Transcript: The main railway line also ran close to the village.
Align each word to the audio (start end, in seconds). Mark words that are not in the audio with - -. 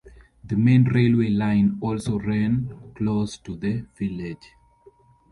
The 0.43 0.55
main 0.55 0.85
railway 0.85 1.29
line 1.29 1.77
also 1.79 2.17
ran 2.17 2.75
close 2.95 3.37
to 3.37 3.55
the 3.55 3.85
village. 3.95 4.49